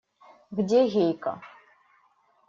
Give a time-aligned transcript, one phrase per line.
[0.49, 1.33] Где Гейка?